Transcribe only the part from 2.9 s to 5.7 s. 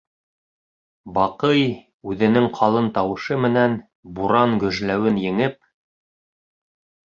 тауышы менән буран гөжләүен еңеп: